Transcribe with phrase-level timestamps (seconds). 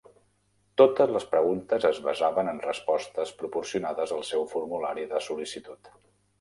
[0.81, 5.97] Totes les preguntes es basaven en respostes proporcionades al seu formulari de sol·licitud.